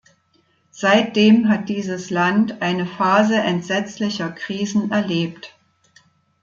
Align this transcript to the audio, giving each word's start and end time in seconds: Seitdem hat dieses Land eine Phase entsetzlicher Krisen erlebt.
Seitdem 0.71 1.47
hat 1.47 1.69
dieses 1.69 2.09
Land 2.09 2.63
eine 2.63 2.87
Phase 2.87 3.35
entsetzlicher 3.39 4.31
Krisen 4.31 4.89
erlebt. 4.89 5.53